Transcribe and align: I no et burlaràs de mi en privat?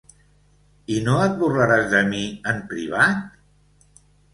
I 0.95 0.97
no 1.09 1.19
et 1.27 1.37
burlaràs 1.43 1.87
de 1.95 2.03
mi 2.11 2.25
en 2.55 2.67
privat? 2.77 3.41